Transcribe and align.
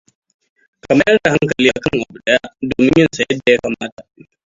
Ka 0.83 0.91
mayar 0.97 1.19
da 1.23 1.31
hankali 1.31 1.69
kan 1.83 1.91
abu 2.01 2.15
daya 2.25 2.39
domin 2.69 2.93
yinsa 2.97 3.21
yadda 3.29 3.51
ya 3.51 3.59
kamata. 3.63 4.03